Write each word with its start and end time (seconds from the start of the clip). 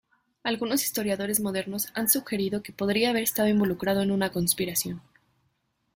Algunos 0.41 0.83
historiadores 0.83 1.39
modernos 1.41 1.89
han 1.93 2.09
sugerido 2.09 2.63
que 2.63 2.73
podría 2.73 3.11
haber 3.11 3.21
estado 3.21 3.49
involucrado 3.49 4.01
en 4.01 4.09
una 4.09 4.31
conspiración. 4.31 4.99